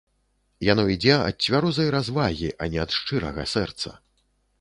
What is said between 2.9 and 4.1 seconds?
шчырага сэрца.